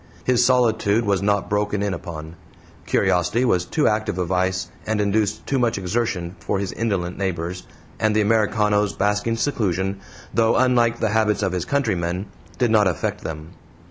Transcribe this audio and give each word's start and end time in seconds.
His 0.23 0.43
solitude 0.43 1.05
was 1.05 1.21
not 1.21 1.47
broken 1.47 1.83
in 1.83 1.93
upon; 1.93 2.35
curiosity 2.87 3.45
was 3.45 3.65
too 3.65 3.87
active 3.87 4.17
a 4.17 4.25
vice, 4.25 4.67
and 4.87 4.99
induced 4.99 5.45
too 5.45 5.59
much 5.59 5.77
exertion 5.77 6.35
for 6.39 6.57
his 6.57 6.71
indolent 6.71 7.19
neighbors, 7.19 7.67
and 7.99 8.15
the 8.15 8.21
Americano's 8.21 8.93
basking 8.93 9.35
seclusion, 9.37 9.99
though 10.33 10.55
unlike 10.55 10.99
the 10.99 11.09
habits 11.09 11.43
of 11.43 11.51
his 11.53 11.65
countrymen, 11.65 12.25
did 12.57 12.71
not 12.71 12.87
affect 12.87 13.21
them. 13.23 13.49